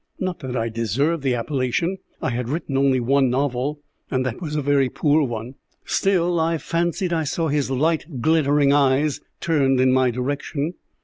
[0.19, 1.99] Not that I deserved the appellation.
[2.23, 5.53] I had written only one novel, and that was a very poor one.
[5.85, 10.73] Still I fancied I saw his light glittering eyes turned in my direction.